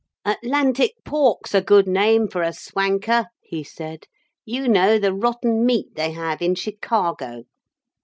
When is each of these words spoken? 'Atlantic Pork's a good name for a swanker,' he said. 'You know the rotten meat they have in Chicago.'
'Atlantic 0.25 0.93
Pork's 1.05 1.53
a 1.53 1.61
good 1.61 1.87
name 1.87 2.27
for 2.27 2.41
a 2.41 2.53
swanker,' 2.53 3.27
he 3.43 3.63
said. 3.63 4.05
'You 4.45 4.67
know 4.67 4.97
the 4.97 5.13
rotten 5.13 5.63
meat 5.63 5.93
they 5.93 6.09
have 6.09 6.41
in 6.41 6.55
Chicago.' 6.55 7.43